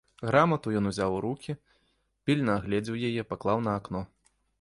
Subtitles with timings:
[0.27, 1.55] Грамату ён узяў у рукі,
[2.29, 4.01] пільна агледзеў яе, паклаў на акно.